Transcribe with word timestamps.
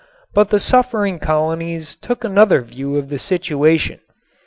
But 0.33 0.49
the 0.49 0.57
suffering 0.57 1.19
colonies 1.19 1.95
took 1.95 2.23
another 2.23 2.61
view 2.63 2.95
of 2.95 3.09
the 3.09 3.19
situation. 3.19 3.99